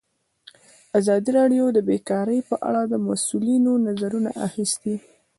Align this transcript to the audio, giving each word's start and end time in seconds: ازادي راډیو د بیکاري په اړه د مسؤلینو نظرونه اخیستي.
ازادي 0.99 1.31
راډیو 1.39 1.65
د 1.73 1.79
بیکاري 1.89 2.39
په 2.49 2.55
اړه 2.67 2.81
د 2.87 2.93
مسؤلینو 3.07 3.71
نظرونه 3.87 4.29
اخیستي. 4.47 4.95